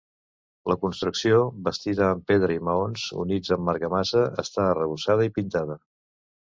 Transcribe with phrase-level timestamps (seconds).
[0.71, 5.83] La construcció, bastida amb pedra i maons units amb argamassa, està arrebossada i pintada.